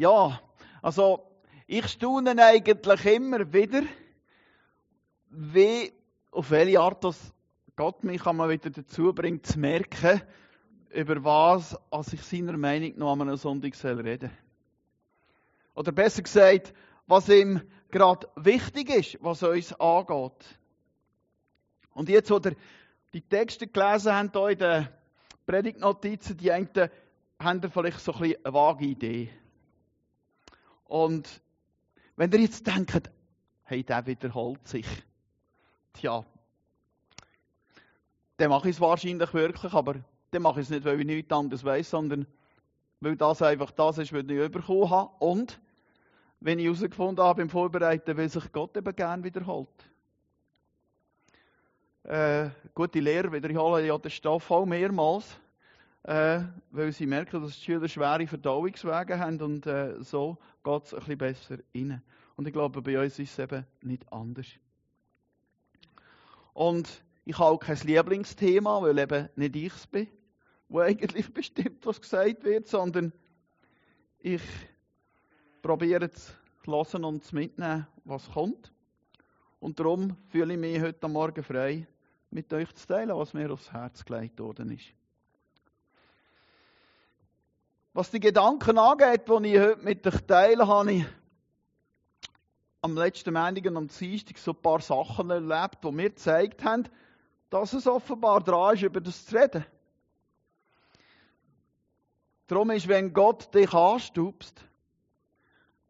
[0.00, 0.40] Ja,
[0.80, 1.28] also
[1.66, 3.82] ich staune eigentlich immer wieder,
[5.28, 5.92] wie,
[6.30, 7.34] auf welche Art das
[7.74, 10.22] Gott mich einmal wieder dazu bringt, zu merken,
[10.90, 14.30] über was als ich seiner Meinung noch an einem Sonntag soll
[15.74, 16.72] Oder besser gesagt,
[17.08, 17.60] was ihm
[17.90, 20.58] gerade wichtig ist, was uns angeht.
[21.92, 22.52] Und jetzt, oder
[23.12, 24.88] die Texte gelesen haben, hier in den
[25.44, 26.68] Predigtnotizen, die einen
[27.40, 29.30] haben vielleicht so ein bisschen eine vage Idee.
[30.88, 31.42] Und
[32.16, 33.10] wenn ihr jetzt denkt,
[33.64, 34.86] hey, der wiederholt sich,
[35.92, 36.24] tja,
[38.38, 39.96] dann mache ich es wahrscheinlich wirklich, aber
[40.30, 42.26] dann mache ich es nicht, weil ich nichts anderes weiß, sondern
[43.00, 45.10] weil das einfach das ist, was ich bekommen habe.
[45.18, 45.60] Und
[46.40, 49.68] wenn ich herausgefunden habe beim Vorbereiten, weil sich Gott eben gern wiederholt.
[52.04, 55.38] Äh, gute Lehrer wiederholen ja den Stoff auch mehrmals,
[56.04, 60.94] äh, weil sie merken, dass die Schüler schwere Verdauungswege haben und äh, so geht es
[60.94, 62.02] ein bisschen besser rein.
[62.36, 64.46] Und ich glaube, bei uns ist es eben nicht anders.
[66.54, 70.08] Und ich habe auch kein Lieblingsthema, weil eben nicht ich es bin,
[70.68, 73.12] wo eigentlich bestimmt, was gesagt wird, sondern
[74.20, 74.42] ich
[75.62, 76.32] probiere zu
[76.64, 78.72] hören und zu mitnehmen, was kommt.
[79.60, 81.86] Und darum fühle ich mich heute Morgen frei,
[82.30, 84.97] mit euch zu teilen, was mir aufs Herz gelegt worden ist.
[87.98, 91.04] Was die Gedanken angeht, die ich heute mit euch teile, habe ich
[92.80, 96.84] am letzten Montag und am Dienstag so ein paar Sachen erlebt, die mir gezeigt haben,
[97.50, 99.66] dass es offenbar dran ist, über das zu reden.
[102.46, 104.62] Darum ist, wenn Gott dich anstupst,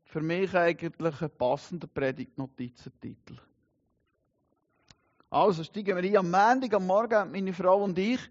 [0.05, 3.37] für mich eigentlich ein passender Predigtnotizentitel.
[5.29, 6.17] Also steigen wir ein.
[6.17, 8.31] Am Montag, am Morgen meine Frau und ich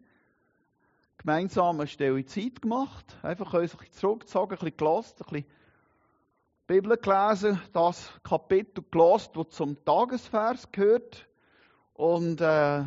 [1.27, 3.17] gemeinsam eine Stelle Zeit gemacht.
[3.21, 5.45] Einfach uns ein bisschen zurückgezogen, ein bisschen gelassen, ein bisschen
[6.67, 11.27] Bibel gelesen, das Kapitel gelesen, das zum Tagesvers gehört.
[11.95, 12.85] Und äh,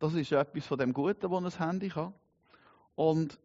[0.00, 2.12] das ist etwas von dem Guten, das ein Handy kann.
[2.96, 3.38] Und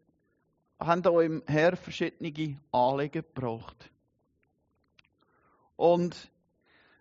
[0.80, 3.92] haben auch im Herr verschiedene Anliegen gebraucht.
[5.76, 6.32] Und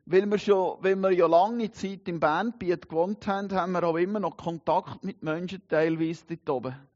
[0.06, 3.98] weil wir, schon, weil wir ja lange Zeit im Bandbiet gewohnt haben, haben wir auch
[3.98, 6.89] immer noch Kontakt mit Menschen teilweise dort oben.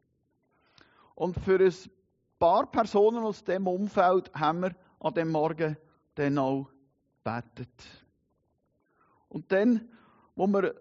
[1.15, 1.73] Und für ein
[2.39, 5.77] paar Personen aus dem Umfeld haben wir an dem Morgen
[6.15, 6.67] dann auch
[7.23, 7.69] betet.
[9.29, 9.89] Und dann,
[10.35, 10.75] wo wir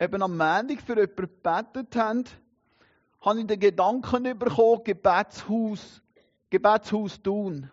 [0.00, 2.24] eben am Montag für jemanden gebetet haben,
[3.20, 6.02] habe ich den Gedanken bekommen, Gebetshaus,
[6.50, 7.70] Gebetshaus tun.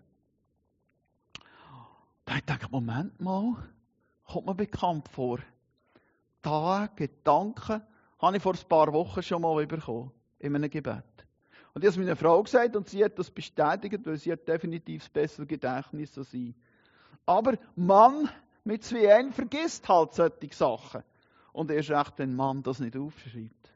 [2.25, 3.55] Da ich gedacht, Moment mal,
[4.25, 5.39] kommt mir bekannt vor.
[6.41, 7.81] Da Gedanken
[8.19, 11.14] habe ich vor ein paar Wochen schon mal bekommen, in einem Gebet.
[11.75, 14.47] Und ich habe es meiner Frau gesagt und sie hat das bestätigt, weil sie hat
[14.47, 16.55] definitiv das bessere Gedächtnis als ich.
[17.25, 18.29] Aber Mann
[18.63, 21.03] mit zwei N vergisst halt solche Sachen.
[21.51, 23.69] Und erst recht, wenn Mann das nicht aufschreibt.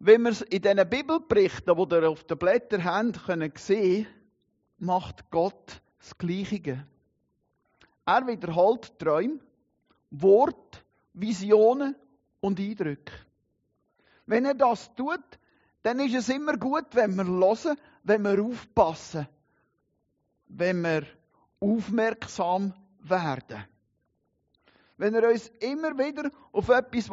[0.00, 4.08] Wenn wir es in diesen Bibelberichten, die ihr auf den Blättern habt, können sehen,
[4.78, 6.84] macht Gott das Gleiche.
[8.04, 9.38] Er wiederholt Träume,
[10.10, 11.94] Wort, Visionen
[12.40, 13.12] und Eindrücke.
[14.26, 15.38] Wenn er das tut,
[15.86, 19.28] dann ist es immer gut, wenn wir hören, wenn wir aufpassen,
[20.48, 21.04] wenn wir
[21.60, 23.64] aufmerksam werden.
[24.96, 27.08] Wenn er uns immer wieder auf etwas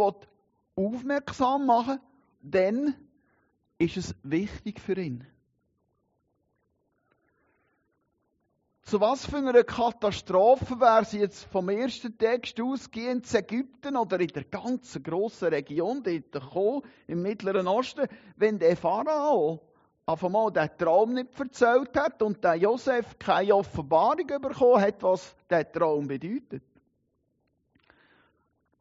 [0.75, 2.00] aufmerksam machen
[2.41, 2.95] will, dann
[3.78, 5.23] ist es wichtig für ihn.
[8.84, 14.20] Zu was für einer Katastrophe wäre sie jetzt vom ersten Text ausgehend in Ägypten oder
[14.20, 19.62] in der ganzen grossen Region dort gekommen, im Mittleren Osten, wenn der Pharao
[20.06, 25.34] auf einmal den Traum nicht erzählt hat und der Josef keine Offenbarung bekommen hat, was
[25.50, 26.64] der Traum bedeutet.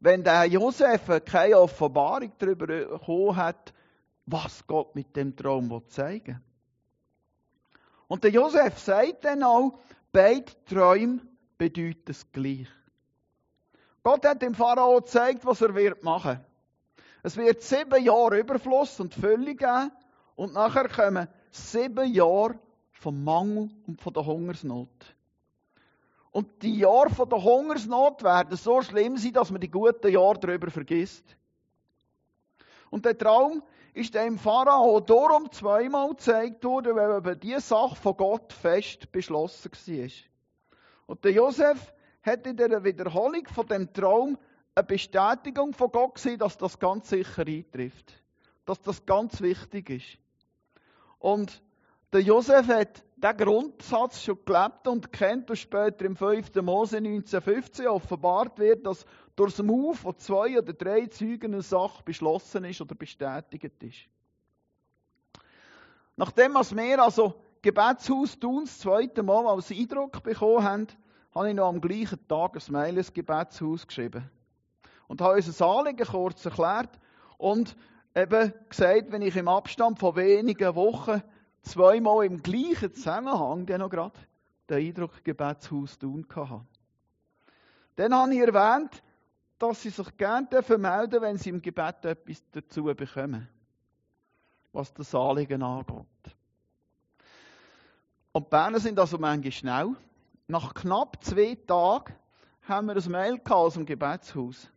[0.00, 3.72] Wenn der Josef keine Offenbarung darüber bekommen hat,
[4.26, 6.51] was Gott mit dem Traum zeigen will.
[8.12, 9.78] Und der Josef sagt dann auch,
[10.12, 11.20] beide Träume
[11.56, 12.68] bedeuten es gleich.
[14.02, 16.38] Gott hat dem Pharao gezeigt, was er wird machen.
[17.22, 19.90] Es wird sieben Jahre Überfluss und Fülle geben
[20.36, 22.58] und nachher kommen sieben Jahre
[22.90, 25.16] vom Mangel und von der Hungersnot.
[26.32, 30.38] Und die Jahre von der Hungersnot werden so schlimm sein, dass man die guten Jahre
[30.38, 31.24] darüber vergisst.
[32.90, 33.62] Und der Traum
[33.94, 39.70] ist dem Pharao darum zweimal gezeigt worden, weil eben diese Sache von Gott fest beschlossen
[39.70, 40.08] war.
[41.06, 41.92] Und der Josef
[42.22, 44.38] hat in der Wiederholung von dem Traum
[44.74, 48.14] eine Bestätigung von Gott gesehen, dass das ganz sicher eintrifft.
[48.64, 50.18] Dass das ganz wichtig ist.
[51.18, 51.62] Und
[52.12, 56.54] der Josef hat diesen Grundsatz schon gelebt und kennt und später im 5.
[56.56, 59.04] Mose 1915 offenbart wird, dass
[59.36, 64.08] durch das Move von zwei oder drei Zeugen eine Sache beschlossen ist oder bestätigt ist.
[66.16, 70.86] Nachdem wir also Gebetshaus tun, das zweite Mal als Eindruck bekommen haben,
[71.34, 74.30] habe ich noch am gleichen Tag ein Mail ins Gebetshaus geschrieben.
[75.08, 76.98] Und habe unser Anliegen kurz erklärt
[77.38, 77.76] und
[78.14, 81.22] eben gesagt, wenn ich im Abstand von wenigen Wochen
[81.62, 84.18] zweimal im gleichen Zusammenhang dann noch gerade
[84.68, 86.64] den Eindruck Gebetshaus tun hatte.
[87.96, 89.02] Dann habe ich erwähnt,
[89.62, 93.48] dass sie sich gerne melden dürfen, wenn sie im Gebet etwas dazu bekommen,
[94.72, 96.04] was das Anliegen angeht.
[98.32, 99.94] Und die Berner sind also manchmal schnell.
[100.48, 102.12] Nach knapp zwei Tagen
[102.62, 104.68] haben wir ein Mail aus dem Gebetshaus.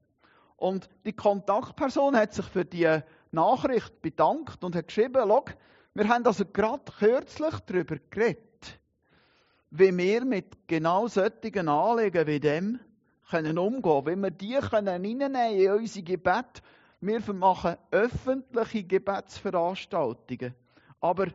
[0.55, 2.99] Und die Kontaktperson hat sich für die
[3.31, 5.27] Nachricht bedankt und hat geschrieben,
[5.95, 8.79] wir haben also gerade kürzlich darüber geredet,
[9.71, 12.79] wie wir mit genau solchen Anliegen wie dem
[13.29, 16.61] können umgehen wie wir die können reinnehmen in unsere Gebet.
[17.01, 20.53] Wir machen öffentliche Gebetsveranstaltungen.
[20.99, 21.27] Aber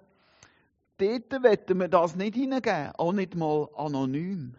[0.99, 4.55] dort wollen wir das nicht hineingeben, auch nicht mal anonym.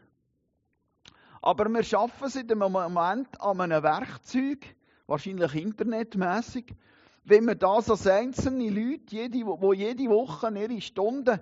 [1.41, 4.75] Aber wir schaffen es im Moment an einem Werkzeug,
[5.07, 6.75] wahrscheinlich internetmäßig,
[7.23, 9.45] wenn wir das als einzelne Leute, die
[9.75, 11.39] jede Woche ihre Stunden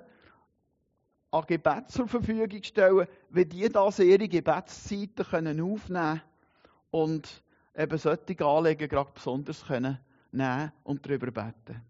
[1.31, 6.21] an Gebet zur Verfügung stellen, wie die das ihre Gebetszeiten können aufnehmen
[6.91, 7.43] und
[7.75, 9.99] eben solche Anliegen gerade besonders können
[10.31, 11.81] nehmen und darüber beten.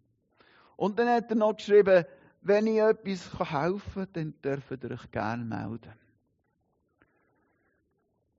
[0.75, 2.05] Und dann hat er noch geschrieben,
[2.41, 5.93] wenn ich etwas helfen kann, dann dürft ihr euch gerne melden.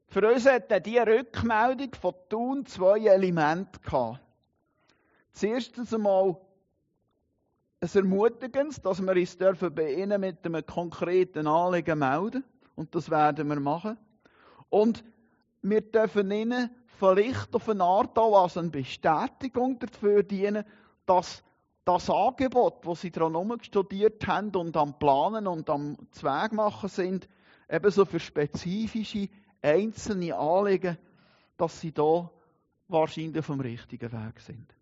[0.08, 4.20] Für uns hat diese Rückmeldung von Thun zwei Elemente gehabt.
[5.32, 6.36] Zuerst einmal
[7.80, 12.44] ein Ermutigendes, dass wir uns dürfen bei ihnen mit einem konkreten Anliegen melden.
[12.76, 13.96] Und das werden wir machen.
[14.68, 15.02] Und
[15.62, 20.64] wir dürfen ihnen vielleicht auf eine Art auch als eine Bestätigung dafür dienen,
[21.06, 21.42] dass
[21.86, 27.28] das Angebot, das sie daran studiert haben und am Planen und am Zweig machen sind,
[27.68, 29.28] ebenso für spezifische
[29.62, 30.98] einzelne Anliegen,
[31.56, 32.30] dass sie da
[32.88, 34.74] wahrscheinlich vom richtigen Weg sind.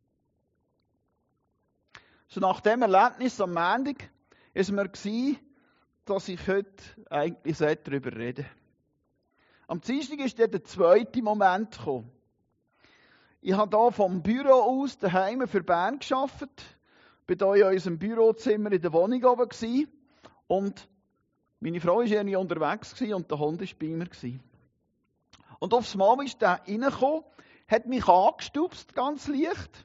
[2.39, 4.11] So nach dem Erlebnis am Montag
[4.55, 4.89] ist mir
[6.05, 6.71] dass ich heute
[7.11, 8.47] eigentlich darüber reden
[9.67, 12.09] Am Dienstag ist der zweite Moment gekommen.
[13.41, 16.49] Ich habe hier vom Büro aus daheim für Bern geschafft,
[17.27, 19.89] bin hier in unserem Bürozimmer in der Wohnung oben
[20.47, 20.89] und
[21.59, 24.39] meine Frau war irgendwie unterwegs und der Hund war bei mir.
[25.59, 27.25] Und aufs Mal ist der reingekommen,
[27.67, 29.85] hat mich angestupst, ganz leicht,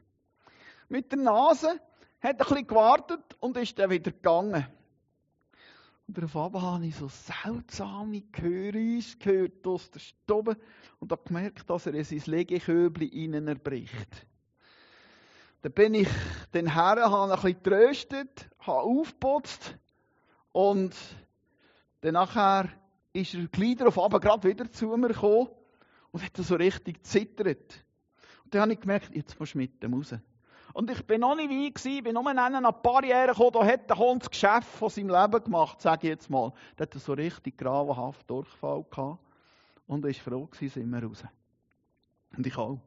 [0.87, 1.79] mit der Nase
[2.23, 4.65] hat ein bisschen gewartet und ist dann wieder gegangen.
[6.07, 10.57] Und darauf habe ich so seltsame Geräusche gehört aus der Stube
[10.99, 14.25] und habe gemerkt, dass er in sein Legeköbli innen erbricht.
[15.61, 16.09] Dann bin ich
[16.53, 19.77] den Herren ein bisschen getröstet, habe aufgeputzt
[20.51, 20.95] und
[22.01, 22.69] dann nachher
[23.13, 25.47] ist er gleich darauf aber gerade wieder zu mir gekommen
[26.11, 27.85] und hat so richtig zittert.
[28.43, 30.15] Und dann habe ich gemerkt, jetzt musst du mit dem raus.
[30.73, 33.89] Und ich bin noch nicht wie gewesen, bin nur an eine Barriere gekommen, da hat
[33.89, 36.51] der Hund das Geschäft von seinem Leben gemacht, sage ich jetzt mal.
[36.75, 39.19] Da hat er so richtig gravenhaft Durchfall gehabt.
[39.85, 41.23] Und er war froh gewesen, sind wir raus.
[42.35, 42.79] Und ich auch.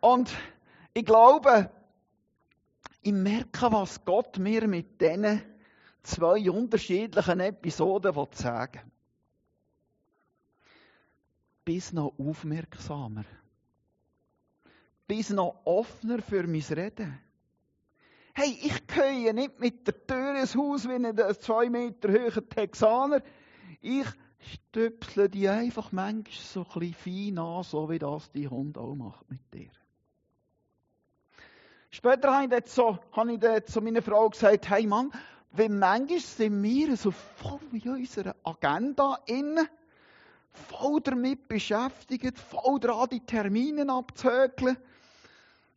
[0.00, 0.36] Und
[0.92, 1.70] ich glaube,
[3.02, 5.40] ich merke, was Gott mir mit diesen
[6.02, 8.90] zwei unterschiedlichen Episoden sagen will.
[11.64, 13.24] Bis noch aufmerksamer
[15.10, 17.18] bis noch offener für mein Reden.
[18.32, 23.20] Hey, ich gehe nicht mit der Tür ins Haus wie ein zwei Meter hoher Texaner.
[23.80, 24.06] Ich
[24.38, 29.28] stöpsle die einfach manchmal so ein fein an, so wie das die Hund auch macht
[29.28, 29.70] mit dir.
[31.90, 35.10] Später habe ich dort so, habe ich zu meiner Frau gesagt, hey Mann,
[35.50, 39.66] wie manchmal sind wir so voll in unserer Agenda innen,
[40.52, 44.76] voll damit beschäftigt, voll daran, die Termine abzuhökeln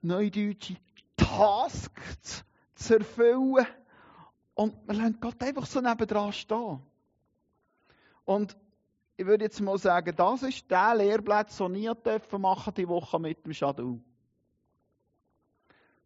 [0.04, 0.76] neudeutsche
[1.16, 2.44] Tasks
[2.76, 3.66] zu erfüllen.
[4.56, 6.80] Und wir lassen Gott einfach so nebendran stehen.
[8.26, 8.56] Und
[9.18, 11.90] ich würde jetzt mal sagen, das ist der Lehrplatz, den ich
[12.38, 14.00] machen die Woche mit dem Shadow.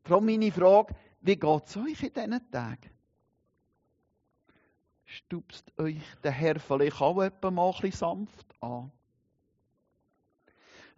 [0.03, 2.89] Darum meine Frage, wie geht es euch in diesen Tagen?
[5.05, 8.91] Stupst euch der Herr vielleicht auch etwa mal ein bisschen sanft an?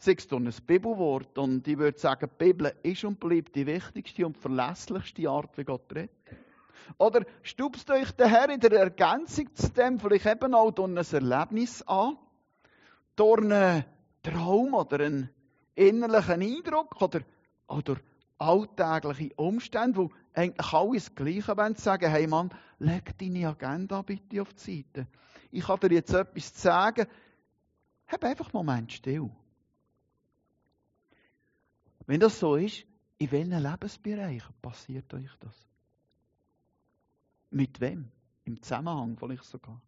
[0.02, 4.26] Sagst du ein Bibelwort und ich würde sagen, die Bibel ist und bleibt die wichtigste
[4.26, 6.10] und verlässlichste Art, wie Gott redet.
[6.98, 10.98] Oder stupst euch der Herr in der Ergänzung zu dem vielleicht eben auch durch ein
[10.98, 12.18] Erlebnis an,
[13.18, 13.84] durch einen
[14.24, 15.30] Traum oder einen
[15.76, 17.20] innerlichen Eindruck oder,
[17.68, 17.98] oder
[18.38, 24.42] alltägliche Umstände, wo eigentlich alle das Gleiche wollen, sagen, hey Mann, leg deine Agenda bitte
[24.42, 25.08] auf die Seite.
[25.52, 27.06] Ich kann dir jetzt etwas sagen.
[28.08, 29.30] Hab einfach einen Moment still.
[32.10, 32.88] Wenn das so ist,
[33.20, 35.56] in welchen Lebensbereichen passiert euch das?
[37.52, 38.10] Mit wem?
[38.46, 39.80] Im Zusammenhang vielleicht sogar.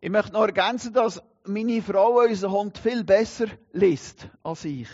[0.00, 4.88] Ich möchte noch ergänzen, dass meine Frau unseren Hund viel besser liest als ich.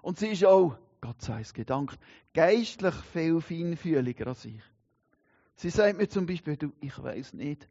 [0.00, 1.98] Und sie ist auch, Gott sei es gedankt,
[2.34, 4.62] geistlich viel feinfühliger als ich.
[5.56, 7.68] Sie sagt mir zum Beispiel, du, ich weiß nicht,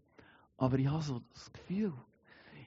[0.58, 1.94] aber ich habe so das Gefühl,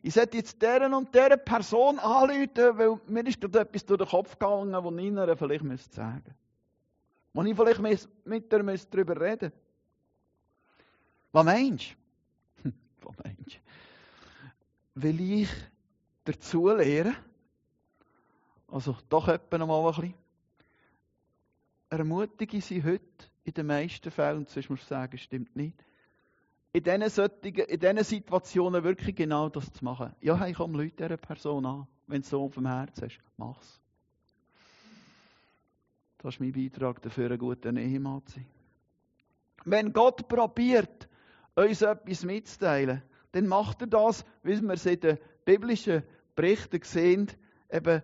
[0.03, 4.09] ich sollte jetzt deren und deren Person anrufen, weil mir ist gerade etwas durch den
[4.09, 6.35] Kopf gegangen, das ich ihnen vielleicht sagen müsste.
[7.33, 9.53] Wo ich vielleicht mit ihr darüber reden.
[11.33, 11.97] Was meinst
[12.63, 12.73] du?
[13.03, 13.61] Was meinst
[14.95, 15.03] du?
[15.03, 15.49] Will ich
[16.25, 17.17] dazu lernen,
[18.67, 20.15] also doch etwa noch mal ein bisschen,
[21.91, 23.03] ermutige sie heute
[23.45, 25.85] in den meisten Fällen, und sonst muss ich sagen, stimmt nicht,
[26.73, 30.15] in diesen, Situationen wirklich genau das zu machen.
[30.21, 33.21] Ja, hey, komm, Leute dieser Person an, wenn du so auf dem Herzen hast.
[33.37, 33.81] Mach's.
[36.19, 38.47] Das ist mein Beitrag dafür, ein guter Ehemann zu sein.
[39.65, 41.09] Wenn Gott probiert,
[41.55, 46.03] uns etwas mitzuteilen, dann macht er das, wie wir es in den biblischen
[46.35, 47.29] Berichten sehen,
[47.71, 48.03] eben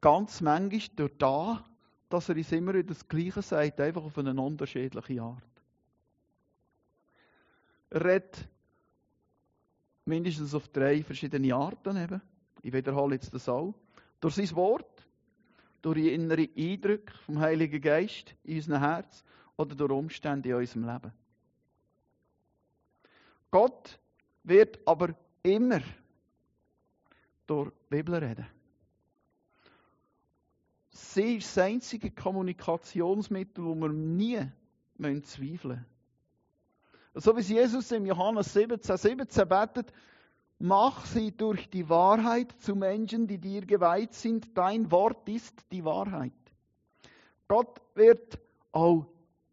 [0.00, 1.64] ganz manchmal durch da,
[2.08, 5.42] dass er uns immer wieder das Gleiche sagt, einfach auf eine unterschiedliche Art.
[7.92, 8.48] Redet
[10.04, 12.20] mindestens auf drei verschiedene Arten eben.
[12.62, 13.74] Ich wiederhole jetzt das auch.
[14.20, 15.06] Durch sein Wort,
[15.82, 19.24] durch die innere Eindrücke vom Heiligen Geist in unserem Herz
[19.56, 21.12] oder durch Umstände in unserem Leben.
[23.50, 23.98] Gott
[24.42, 25.80] wird aber immer
[27.46, 28.46] durch die Bibel reden.
[30.90, 34.40] Sie ist das einzige Kommunikationsmittel, wo wir nie
[35.22, 35.95] zweifeln müssen.
[37.18, 39.90] So wie Jesus im Johannes 17, 17 betet,
[40.58, 44.56] mach sie durch die Wahrheit zu Menschen, die dir geweiht sind.
[44.56, 46.32] Dein Wort ist die Wahrheit.
[47.48, 48.38] Gott wird
[48.70, 49.06] auch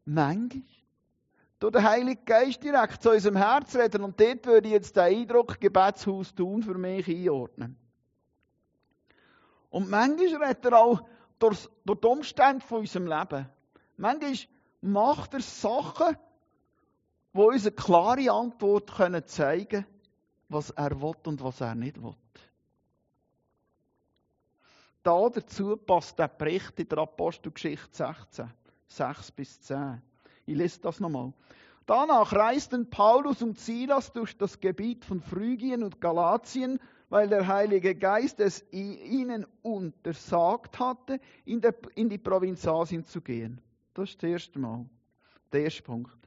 [0.03, 0.63] manchmal
[1.59, 4.03] durch den Heiligen Geist direkt zu unserem Herz reden.
[4.03, 7.77] Und dort würde ich jetzt den Eindruck Gebetshaus tun für mich einordnen.
[9.69, 11.01] Und manchmal redet er auch
[11.39, 13.47] durch, durch die Umstände von unserem Leben.
[13.95, 14.33] Manchmal
[14.81, 16.17] macht er Sachen,
[17.33, 19.85] wo uns eine klare Antwort können zeigen
[20.53, 22.15] was er will und was er nicht will.
[25.01, 28.49] Da dazu passt der Bericht in der Apostelgeschichte 16,
[28.87, 30.01] 6 bis 10.
[30.45, 31.33] Ich lese das nochmal.
[31.85, 37.95] Danach reisten Paulus und Silas durch das Gebiet von Phrygien und Galatien, weil der Heilige
[37.95, 41.61] Geist es ihnen untersagt hatte, in,
[42.09, 43.59] die Provinz Asien zu gehen.
[43.93, 44.85] Das ist das erste Mal.
[45.51, 46.22] Der erste Punkt.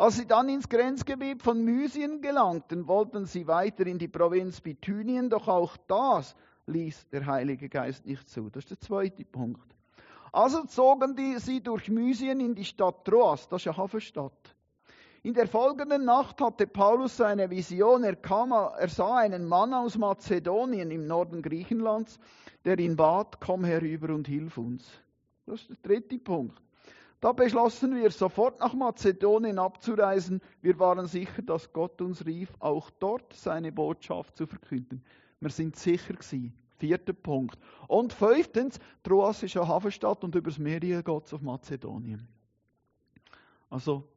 [0.00, 5.28] Als sie dann ins Grenzgebiet von Mysien gelangten, wollten sie weiter in die Provinz Bithynien,
[5.28, 8.48] doch auch das ließ der Heilige Geist nicht zu.
[8.48, 9.76] Das ist der zweite Punkt.
[10.32, 14.56] Also zogen die, sie durch Mysien in die Stadt Troas, das ist eine Hafenstadt.
[15.22, 18.02] In der folgenden Nacht hatte Paulus seine Vision.
[18.02, 22.18] Er, kam, er sah einen Mann aus Mazedonien im Norden Griechenlands,
[22.64, 24.90] der ihn bat, komm herüber und hilf uns.
[25.44, 26.69] Das ist der dritte Punkt.
[27.20, 30.40] Da beschlossen wir sofort nach Mazedonien abzureisen.
[30.62, 35.04] Wir waren sicher, dass Gott uns rief, auch dort seine Botschaft zu verkünden.
[35.38, 36.54] Wir sind sicher gewesen.
[36.78, 37.58] Vierter Punkt.
[37.88, 42.26] Und fünftens, Troas ist eine Hafenstadt und übers Meer geht es auf Mazedonien.
[43.68, 44.08] Also,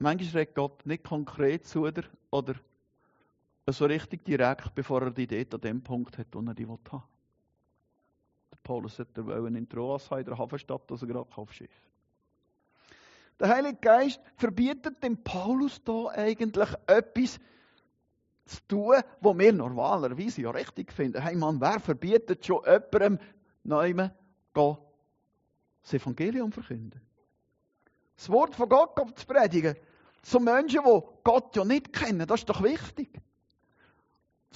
[0.00, 2.56] manchmal redet Gott nicht konkret zu dir oder
[3.68, 6.78] so richtig direkt, bevor er die dort an dem Punkt hat, wo er die haben
[6.90, 7.00] will.
[8.68, 11.70] Paulus hätte wollen in Troas haben, in der Hafenstadt, dass er gerade aufs Schiff.
[13.40, 17.40] Der Heilige Geist verbietet dem Paulus da eigentlich etwas
[18.44, 21.22] zu tun, was wir normalerweise ja richtig finden.
[21.22, 23.18] Hey Mann, wer verbietet schon jemandem
[23.64, 24.10] neuem
[24.52, 27.00] das Evangelium verkünden?
[28.16, 29.76] Das Wort von Gott zu predigen
[30.20, 33.08] zu Menschen, die Gott ja nicht kennen, das ist doch wichtig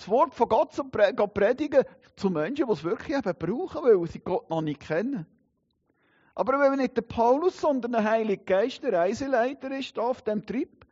[0.03, 1.85] das Wort von Gott zu predigen
[2.17, 5.27] zu Menschen, die es wirklich eben brauchen, weil sie Gott noch nicht kennen.
[6.35, 10.85] Aber wenn nicht der Paulus, sondern der Heilige Geist der Reiseleiter ist auf dem Trip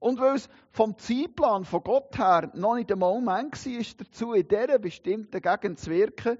[0.00, 4.48] und weil es vom Zeitplan von Gott her noch nicht der Moment war, dazu in
[4.48, 6.36] dieser bestimmten Gegend zu wirken,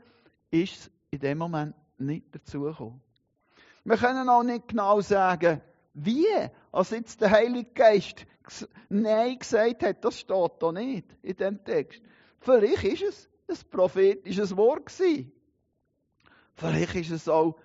[0.50, 3.00] ist es in dem Moment nicht dazugekommen.
[3.84, 5.60] Wir können auch nicht genau sagen,
[5.96, 6.26] wie,
[6.72, 8.26] als jetzt der Heilige Geist
[8.88, 12.00] Nein gesagt hat, das steht da nicht in dem Text.
[12.38, 15.32] Vielleicht ist es ein prophetisches Wort gewesen.
[16.54, 17.56] Vielleicht ist es auch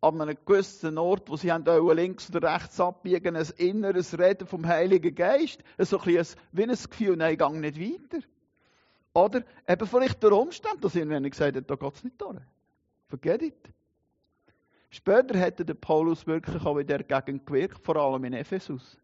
[0.00, 1.64] an einem gewissen Ort, wo sie haben
[1.96, 5.64] links oder rechts abbiegen, ein inneres Reden vom Heiligen Geist.
[5.78, 8.24] So ein wie ein Gefühl, nein, gehe nicht weiter.
[9.14, 12.38] Oder eben vielleicht der Umstand, dass irgendwann gesagt hat, da geht es nicht durch.
[13.08, 13.70] Vergeht it.
[14.90, 18.98] Später hätte der Paulus wirklich auch in der Gegend gewirkt, vor allem in Ephesus.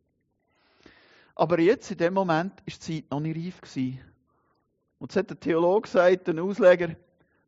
[1.35, 4.01] Aber jetzt, in dem Moment, ist die Zeit noch nicht reif gewesen.
[4.99, 6.97] Und es hat der Theologe gesagt, der Ausleger,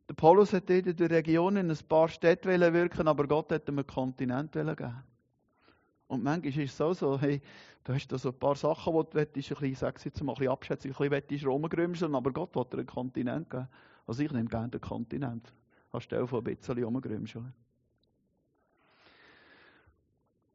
[0.07, 3.79] der Paulus hat in der Region in ein paar Städte wirken, aber Gott hat ihm
[3.79, 5.03] einen Kontinent geben.
[6.07, 7.41] Und manchmal ist es so, so hey,
[7.83, 10.33] du hast da so ein paar Sachen, die du willst, ein bisschen, sag jetzt mal
[10.33, 13.67] ein bisschen abschätzen, ein bisschen rumgrümseln, aber Gott will dir einen Kontinent geben.
[14.05, 15.53] Also ich nehme gerne den Kontinent.
[15.91, 17.53] Anstelle von ein bisschen rumgrümseln.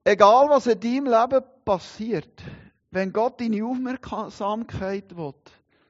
[0.04, 2.42] Egal, was in deinem Leben passiert,
[2.90, 5.34] wenn Gott deine Aufmerksamkeit will,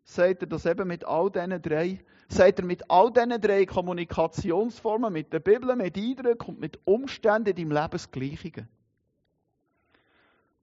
[0.04, 2.00] sagt er das eben mit all diesen drei
[2.32, 7.50] sagt er mit all diesen drei Kommunikationsformen, mit der Bibel, mit Eindrücken und mit Umständen
[7.50, 8.66] in deinem Leben das Gleiche.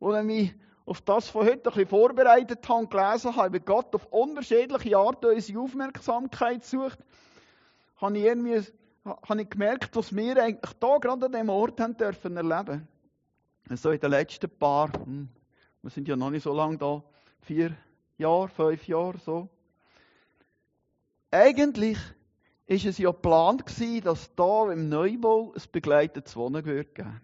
[0.02, 3.60] Als ich mich auf das von heute ein bisschen vorbereitet habe und gelesen habe, wie
[3.60, 7.00] Gott auf unterschiedliche Arten unsere Aufmerksamkeit sucht,
[7.98, 8.64] habe ich, irgendwie,
[9.06, 12.88] habe ich gemerkt, was wir eigentlich hier gerade an diesem Ort haben dürfen erleben.
[13.76, 15.30] So in den letzten paar, hm,
[15.84, 17.04] wir sind ja noch nicht so lange da,
[17.42, 17.76] vier
[18.18, 19.48] Jahre, fünf Jahre, so.
[21.30, 21.98] Eigentlich
[22.66, 27.22] ist es ja geplant gewesen, dass da im Neubau ein begleitetes Wohnen wird geben.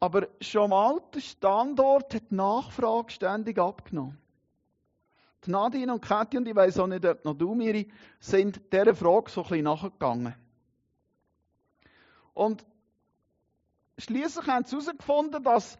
[0.00, 4.18] Aber schon mal der Standort hat die Nachfrage ständig abgenommen.
[5.46, 8.96] Die Nadine und Kathi und ich weiss auch nicht, ob noch du, Miri, sind dieser
[8.96, 10.34] Frage so ein bisschen nachgegangen.
[12.34, 12.64] Und
[13.98, 15.78] schließlich haben sie herausgefunden, dass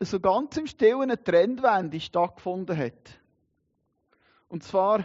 [0.00, 3.20] so ganz im Stillen eine Trendwende stattgefunden hat.
[4.48, 5.04] Und zwar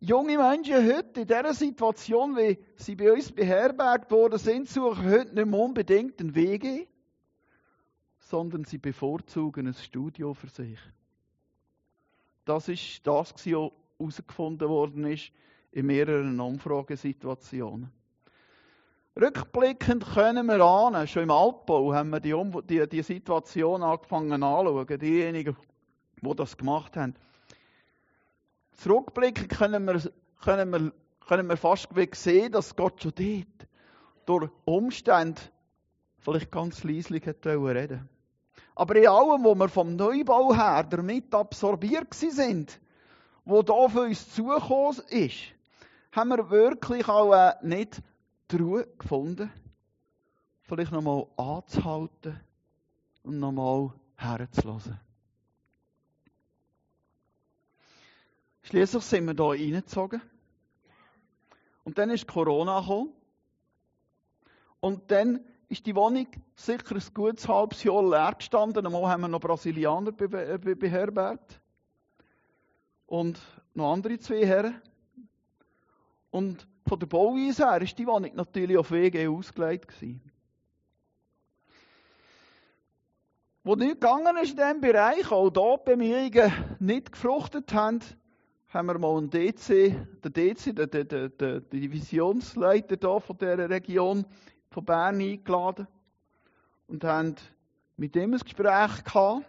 [0.00, 5.34] Junge Menschen heute in dieser Situation, wie sie bei uns beherbergt worden sind, suchen heute
[5.34, 6.86] nicht mehr unbedingt einen WG,
[8.20, 10.78] sondern sie bevorzugen ein Studio für sich.
[12.44, 15.32] Das ist das, was herausgefunden worden ist
[15.72, 17.90] in mehreren Umfragesituationen.
[19.20, 22.34] Rückblickend können wir ahnen, schon im Altbau haben wir die,
[22.68, 25.56] die, die Situation angefangen anzuschauen, diejenigen,
[26.22, 27.16] die das gemacht haben.
[28.74, 30.00] Zurückblicken, können wir,
[30.44, 30.92] können wir,
[31.26, 33.68] können wir fast sehen, dass Gott schon dort
[34.24, 35.40] durch Umstände
[36.18, 38.08] vielleicht ganz leislich reden.
[38.76, 42.80] Aber in allem, wo wir vom Neubau her damit absorbiert sind,
[43.44, 45.38] wo da für uns zugekommen ist,
[46.12, 48.00] haben wir wirklich auch äh, nicht
[48.50, 49.52] die Ruhe gefunden,
[50.62, 52.40] vielleicht nochmal anzuhalten
[53.22, 54.98] und nochmal herzulassen.
[58.62, 60.20] Schließlich sind wir hier reingezogen.
[61.84, 63.14] Und dann ist Corona gekommen.
[64.80, 68.84] Und dann ist die Wohnung sicher ein gutes halbes Jahr leer gestanden.
[68.84, 71.60] Einmal haben wir noch Brasilianer beherbergt.
[73.06, 73.40] Und
[73.72, 74.82] noch andere zwei Herren.
[76.30, 80.22] Und von der Bauweise her ist die Wohnung natürlich auf WG ausgelegt gewesen.
[83.62, 88.00] Wo nicht gegangen ist in diesem Bereich, auch die Bemühungen nicht gefruchtet haben,
[88.68, 93.68] haben wir mal einen DC, der DC, der, der, der, der Divisionsleiter hier von dieser
[93.68, 94.24] Region
[94.70, 95.86] von Bern eingeladen
[96.86, 97.34] und haben
[97.96, 99.44] mit ihm ein Gespräch gehabt.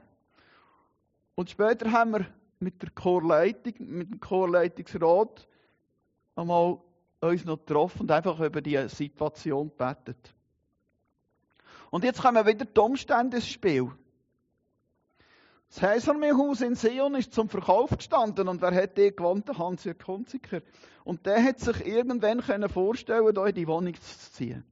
[1.36, 2.26] Und später haben wir
[2.60, 5.48] mit der Chorleitung, mit dem Chorleitungsrat
[6.36, 6.80] einmal
[7.22, 10.34] uns noch getroffen und einfach über die Situation gebetet.
[11.92, 13.92] Und jetzt kommen wieder die Umstände ins Spiel.
[15.70, 19.44] Das Häsermeerhaus in Sion ist zum Verkauf gestanden und wer hat den gewonnen?
[19.56, 20.62] Hans-Jörg Hunziker.
[21.04, 24.66] Und der hat sich irgendwann können vorstellen, hier in die Wohnung zu ziehen.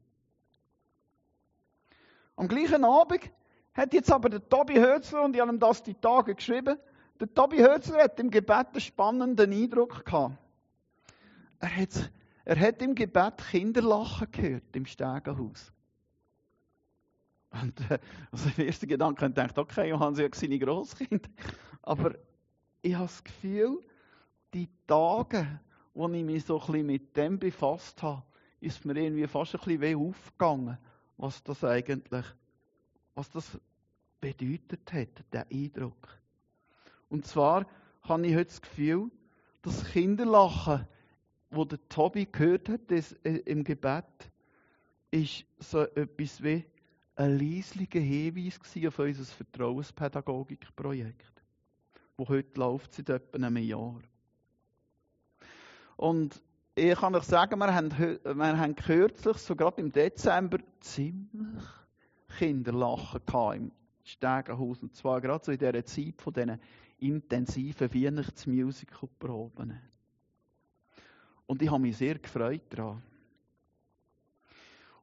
[2.36, 3.31] Am gleichen Abend
[3.73, 6.77] hat jetzt aber der Tobi Hötzler, und ich habe ihm das die Tage geschrieben,
[7.19, 10.38] der Tobi Hötzler hat im Gebet einen spannenden Eindruck gehabt.
[11.60, 12.12] Er hat,
[12.47, 15.73] er hat im Gebet Kinderlachen gehört im Stegenhaus.
[17.51, 17.99] Und äh,
[18.31, 21.29] also ersten Gedanken dachte okay, Johannes hat seine Grosskinder.
[21.81, 22.15] Aber
[22.81, 23.81] ich habe das Gefühl,
[24.53, 25.60] die Tage,
[25.93, 28.23] wo ich mich so ein bisschen mit dem befasst habe,
[28.62, 30.77] ist mir irgendwie fast ein bisschen weh aufgegangen,
[31.17, 32.25] was das eigentlich,
[33.13, 33.60] was das
[34.21, 36.17] bedeutet hat, der Eindruck.
[37.10, 37.65] Und zwar
[38.03, 39.12] habe ich heute das Gefühl,
[39.63, 40.88] das Kinderlachen,
[41.49, 44.05] wo der Tobi gehört hat das, äh, im Gebet,
[45.12, 46.65] ist so etwas wie
[47.15, 51.43] ein leislicher Hinweis auf unser Vertrauenspädagogikprojekt,
[52.17, 53.99] das heute läuft seit etwa einem Jahr.
[55.95, 56.39] Und
[56.75, 61.63] ich kann euch sagen, wir haben, wir haben kürzlich, so gerade im Dezember, ziemlich
[62.38, 63.21] Kinderlachen
[63.55, 63.71] im
[64.03, 64.83] Stegenhaus.
[64.83, 66.60] Und zwar gerade so in dieser Zeit von diesen
[66.99, 69.79] intensiven Weihnachtsmusical-Proben.
[71.47, 73.01] Und ich habe mich sehr gefreut daran.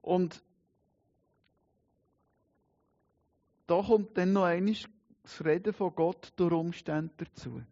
[0.02, 0.42] Und
[3.66, 4.76] da kommt dann noch einmal
[5.22, 7.62] das Reden von Gott durch Umstände dazu.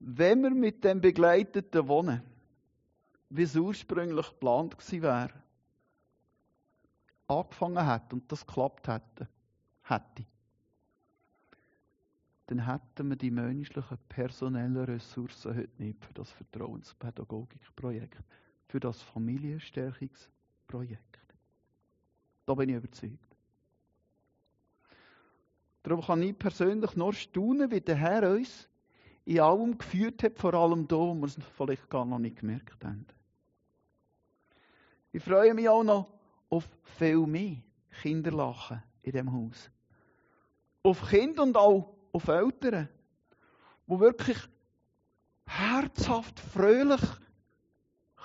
[0.00, 2.22] Wenn wir mit dem begleiteten Wohnen,
[3.30, 5.32] wie es ursprünglich geplant gewesen wäre,
[7.28, 9.28] angefangen hat und das geklappt hätte,
[9.84, 10.26] hätte,
[12.46, 18.22] dann hätten wir die menschlichen, personellen Ressourcen heute nicht für das Vertrauenspädagogikprojekt,
[18.68, 21.18] für das Familienstärkungsprojekt.
[22.44, 23.18] Da bin ich überzeugt.
[25.82, 28.68] Darum kann ich persönlich nur staunen, wie der Herr uns
[29.24, 32.84] in allem geführt hat, vor allem da, wo wir es vielleicht gar noch nicht gemerkt
[32.84, 33.06] haben.
[35.12, 36.12] Ich freue mich auch noch
[36.50, 37.56] auf viel mehr
[38.02, 39.70] Kinderlachen in dem Haus.
[40.82, 42.88] Auf Kinder und auch auf Eltern,
[43.88, 44.38] die wirklich
[45.46, 47.02] herzhaft, fröhlich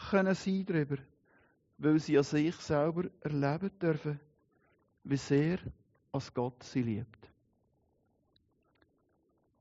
[0.10, 0.98] können sein darüber,
[1.80, 4.20] weil sie an sich selber erleben dürfen,
[5.04, 5.58] wie sehr
[6.12, 7.32] als Gott sie liebt.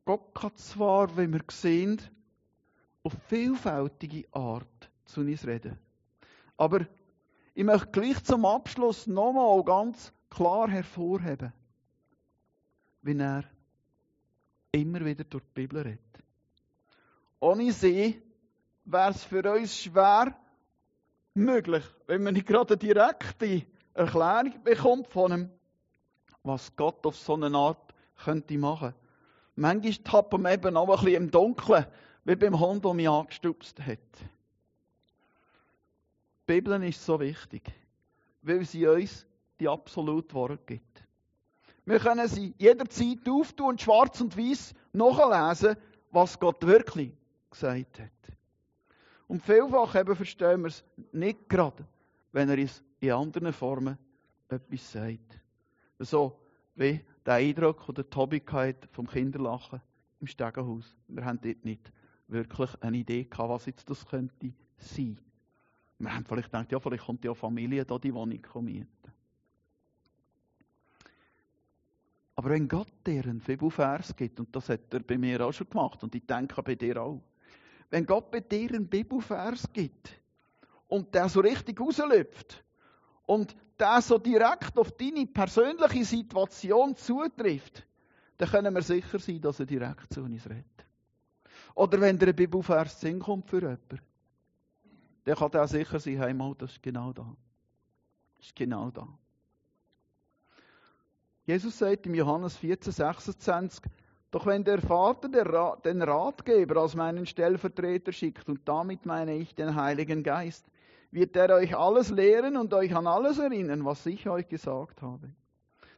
[0.04, 2.00] Gott kann zwar, wie wir sehen,
[3.02, 5.78] auf vielfältige Art zu uns reden.
[6.58, 6.86] Aber
[7.54, 11.52] ich möchte gleich zum Abschluss nochmal ganz klar hervorheben,
[13.00, 13.44] wie er
[14.72, 16.00] immer wieder durch die Bibel redet.
[17.40, 18.20] Ohne sie
[18.84, 20.36] wäre es für uns schwer
[21.34, 23.62] möglich, wenn man nicht gerade eine direkte
[23.94, 25.50] Erklärung bekommt von ihm,
[26.42, 28.94] was Gott auf so eine Art könnte machen.
[29.54, 31.86] Manchmal tappen wir eben auch ein bisschen im Dunkeln,
[32.24, 33.98] wie beim Hund, der mich angestupst hat.
[36.48, 37.62] Die Bibel ist so wichtig,
[38.42, 39.26] weil sie uns
[39.60, 41.07] die absolute Wahrheit gibt.
[41.88, 45.74] Wir können sie jederzeit auftun und schwarz und weiß nachlesen,
[46.10, 47.14] was Gott wirklich
[47.50, 48.10] gesagt hat.
[49.26, 51.86] Und vielfach eben verstehen wir es nicht gerade,
[52.32, 53.96] wenn er uns in anderen Formen
[54.50, 55.40] etwas sagt.
[55.98, 56.38] So
[56.74, 59.80] wie der Eindruck, den Tobi hatte vom Kinderlachen
[60.20, 60.94] im Stegenhaus.
[61.06, 61.90] Wir haben dort nicht
[62.26, 65.18] wirklich eine Idee gehabt, was jetzt das könnte sein.
[65.98, 68.97] Wir haben vielleicht gedacht, ja, vielleicht kommt ja Familie da die Wohnung mieten.
[72.38, 75.68] Aber wenn Gott dir einen Bibelvers gibt, und das hat er bei mir auch schon
[75.68, 77.20] gemacht, und ich denke bei dir auch,
[77.90, 80.12] wenn Gott bei dir einen Bibelvers gibt
[80.86, 82.62] und der so richtig rauslüpft
[83.26, 87.84] und der so direkt auf deine persönliche Situation zutrifft,
[88.36, 90.86] dann können wir sicher sein, dass er direkt zu uns redet.
[91.74, 93.98] Oder wenn der Bibelvers Sinn kommt für jemanden,
[95.24, 97.34] dann kann der sicher sein, hey, mal, das ist genau da.
[98.36, 99.08] Das ist genau da.
[101.48, 103.82] Jesus sagt im Johannes 14, 26,
[104.30, 109.74] doch wenn der Vater den Ratgeber als meinen Stellvertreter schickt, und damit meine ich den
[109.74, 110.66] Heiligen Geist,
[111.10, 115.30] wird er euch alles lehren und euch an alles erinnern, was ich euch gesagt habe.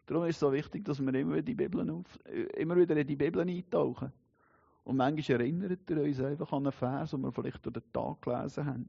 [0.07, 2.17] Darum ist es so wichtig, dass wir immer wieder, die Bibel auf,
[2.57, 4.13] immer wieder in die Bibel eintauchen.
[4.85, 8.23] Und manchmal erinnert er uns einfach an einen Vers, den wir vielleicht durch den Tag
[8.23, 8.89] gelesen haben.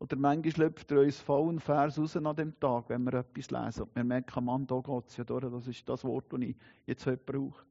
[0.00, 3.50] Oder manchmal löpft er uns voll einen Vers raus an dem Tag, wenn wir etwas
[3.50, 3.82] lesen.
[3.82, 5.44] Und wir merken, Mann, da geht es ja durch.
[5.44, 7.62] Das ist das Wort, das ich jetzt heute brauche.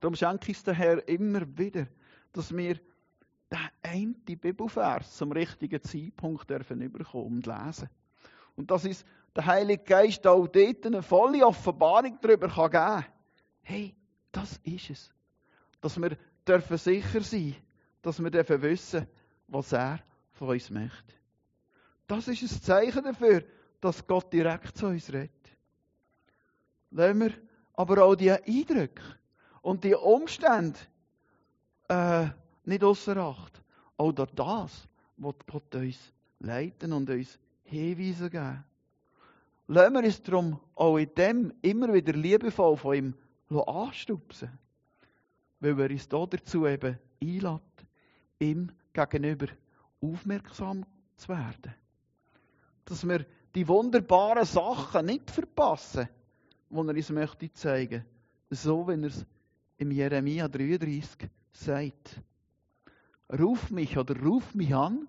[0.00, 1.86] Darum schenke ich es der Herr immer wieder,
[2.32, 2.76] dass wir
[3.50, 7.90] den einen Bibelvers zum richtigen Zeitpunkt dürfen überkommen und lesen.
[8.56, 9.04] Und dass uns
[9.36, 13.04] der Heilige Geist auch dort eine volle Offenbarung darüber geben kann.
[13.60, 13.94] Hey,
[14.32, 15.10] das ist es.
[15.82, 17.54] Dass wir dürfen sicher sein,
[18.00, 19.06] dass wir dürfen wissen,
[19.48, 20.00] was er
[20.38, 21.14] von uns möchte.
[22.06, 23.44] Das ist ein Zeichen dafür,
[23.80, 25.30] dass Gott direkt zu uns redet.
[26.90, 27.32] Lassen wir
[27.74, 29.02] aber auch die Eindrücke
[29.62, 30.78] und die Umstände
[31.88, 32.28] äh,
[32.64, 33.62] nicht außer Acht.
[33.96, 38.64] Auch das wird Gott uns leiten und uns Hinweise geben.
[39.66, 43.14] Lassen wir uns darum auch in dem immer wieder liebevoll von ihm
[43.66, 44.58] anstupsen.
[45.60, 47.60] Weil er uns dazu eben einlädt,
[48.38, 49.48] ihm gegenüber
[50.00, 50.84] aufmerksam
[51.16, 51.74] zu werden.
[52.84, 56.08] Dass wir die wunderbaren Sachen nicht verpassen,
[56.70, 58.04] die er uns möchte zeigen.
[58.50, 59.26] So, wie er es
[59.78, 62.20] im Jeremia 33 sagt.
[63.38, 65.06] Ruf mich oder ruf mich an,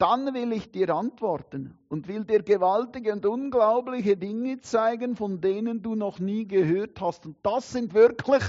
[0.00, 5.82] dann will ich dir antworten und will dir gewaltige und unglaubliche Dinge zeigen, von denen
[5.82, 7.26] du noch nie gehört hast.
[7.26, 8.42] Und das sind wirklich,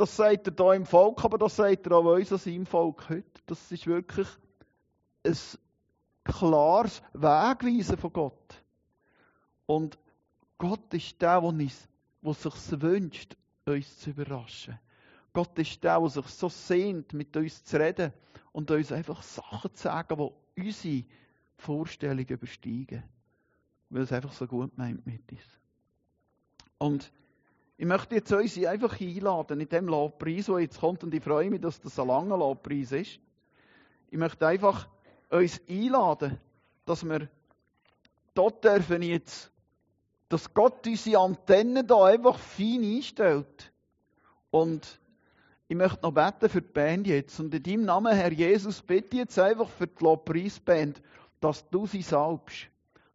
[0.00, 3.10] das sagt er da im Volk, aber das sagt er auch uns als im Volk
[3.10, 3.42] heute.
[3.44, 4.28] Das ist wirklich
[5.24, 5.36] ein
[6.24, 8.64] klares Wegweisen von Gott.
[9.66, 9.98] Und
[10.56, 11.88] Gott ist der, der, uns,
[12.22, 13.36] sich wünscht,
[13.66, 14.78] uns zu überraschen.
[15.34, 18.14] Gott ist der, der sich so sehnt, mit uns zu reden
[18.52, 20.16] und uns einfach Sachen zu sagen,
[20.56, 21.04] die unsere
[21.56, 23.02] Vorstellungen übersteigen.
[23.90, 25.42] Weil es einfach so gut meint mit uns.
[26.78, 27.12] Und
[27.80, 31.48] ich möchte jetzt uns einfach einladen in dem Lobpreis, der jetzt kommt, und ich freue
[31.48, 33.18] mich, dass das ein langer Lobpreis ist.
[34.10, 34.86] Ich möchte einfach
[35.30, 36.38] uns einladen,
[36.84, 37.26] dass wir
[38.34, 39.50] dort dürfen jetzt,
[40.28, 43.72] dass Gott unsere Antennen da einfach fein einstellt.
[44.50, 45.00] Und
[45.66, 47.40] ich möchte noch beten für die Band jetzt.
[47.40, 51.00] Und in deinem Namen, Herr Jesus, bitte jetzt einfach für die Lobpreisband,
[51.40, 52.66] dass du sie salbst.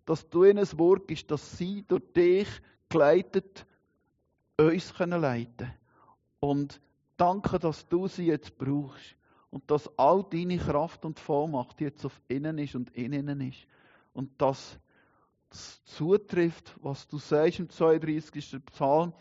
[0.07, 2.47] Dass du ihnen ein Wort ist, dass sie durch dich
[2.89, 3.67] geleitet
[4.57, 5.71] uns können leiten
[6.39, 6.79] Und
[7.17, 9.15] danke, dass du sie jetzt brauchst.
[9.51, 13.65] Und dass all deine Kraft und Vollmacht jetzt auf innen ist und innen ist.
[14.13, 14.77] Und dass
[15.49, 18.61] es zutrifft, was du sagst im 32.
[18.65, 19.13] Psalm.